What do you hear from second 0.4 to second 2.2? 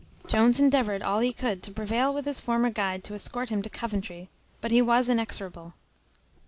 endeavoured all he could to prevail